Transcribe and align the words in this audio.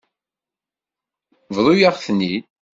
Bḍu-yaɣ-ten-id. 1.55 2.43